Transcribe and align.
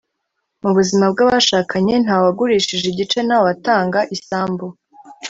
mu 0.61 0.69
buzima 0.77 1.05
bw’abashakanye 1.13 1.93
nta 2.05 2.15
wagurisha 2.23 2.71
igice, 2.89 3.19
ntawatanga 3.27 3.99
isambu, 4.15 4.65